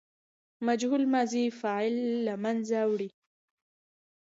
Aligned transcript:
مجهول 0.67 1.03
ماضي 1.13 1.43
فاعل 1.59 1.95
له 2.27 2.33
منځه 2.45 2.79
وړي. 2.91 3.09